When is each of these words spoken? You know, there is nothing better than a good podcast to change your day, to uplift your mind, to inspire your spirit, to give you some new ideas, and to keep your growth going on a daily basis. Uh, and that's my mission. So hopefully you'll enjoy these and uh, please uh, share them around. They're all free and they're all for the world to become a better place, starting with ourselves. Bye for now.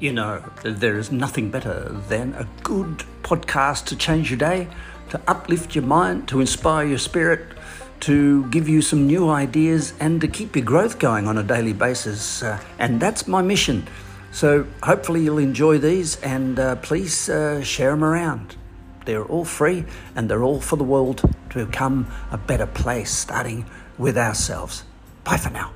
You 0.00 0.12
know, 0.12 0.44
there 0.62 0.96
is 0.96 1.10
nothing 1.10 1.50
better 1.50 1.88
than 2.08 2.32
a 2.34 2.46
good 2.62 3.02
podcast 3.24 3.86
to 3.86 3.96
change 3.96 4.30
your 4.30 4.38
day, 4.38 4.68
to 5.10 5.20
uplift 5.26 5.74
your 5.74 5.84
mind, 5.84 6.28
to 6.28 6.40
inspire 6.40 6.86
your 6.86 6.98
spirit, 6.98 7.40
to 8.00 8.46
give 8.50 8.68
you 8.68 8.80
some 8.80 9.08
new 9.08 9.28
ideas, 9.28 9.94
and 9.98 10.20
to 10.20 10.28
keep 10.28 10.54
your 10.54 10.64
growth 10.64 11.00
going 11.00 11.26
on 11.26 11.36
a 11.36 11.42
daily 11.42 11.72
basis. 11.72 12.44
Uh, 12.44 12.60
and 12.78 13.00
that's 13.00 13.26
my 13.26 13.42
mission. 13.42 13.88
So 14.30 14.66
hopefully 14.84 15.24
you'll 15.24 15.38
enjoy 15.38 15.78
these 15.78 16.20
and 16.20 16.60
uh, 16.60 16.76
please 16.76 17.28
uh, 17.28 17.62
share 17.62 17.90
them 17.90 18.04
around. 18.04 18.54
They're 19.04 19.24
all 19.24 19.44
free 19.44 19.84
and 20.14 20.30
they're 20.30 20.44
all 20.44 20.60
for 20.60 20.76
the 20.76 20.84
world 20.84 21.22
to 21.50 21.66
become 21.66 22.06
a 22.30 22.38
better 22.38 22.66
place, 22.66 23.10
starting 23.10 23.66
with 23.96 24.16
ourselves. 24.16 24.84
Bye 25.24 25.38
for 25.38 25.50
now. 25.50 25.72